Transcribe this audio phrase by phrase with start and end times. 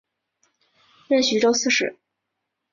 [1.07, 1.95] 任徐州刺史。